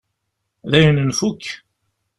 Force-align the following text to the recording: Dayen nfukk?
Dayen 0.71 0.99
nfukk? 1.09 1.43